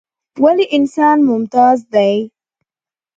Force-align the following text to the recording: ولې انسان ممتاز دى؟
ولې 0.43 0.65
انسان 0.77 1.17
ممتاز 1.29 1.77
دى؟ 1.93 2.13